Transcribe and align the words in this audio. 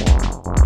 wow, 0.00 0.42
wow. 0.44 0.61